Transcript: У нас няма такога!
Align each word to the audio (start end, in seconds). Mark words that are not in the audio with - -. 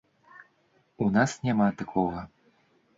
У 1.07 1.11
нас 1.19 1.37
няма 1.47 1.71
такога! 1.85 2.29